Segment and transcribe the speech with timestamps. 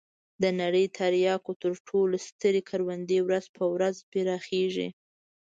[0.41, 4.89] د نړۍ د تریاکو تر ټولو سترې کروندې ورځ په ورځ پراخېږي.